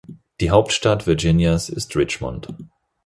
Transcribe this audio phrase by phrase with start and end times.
[0.39, 2.47] Die Hauptstadt Virginias ist Richmond.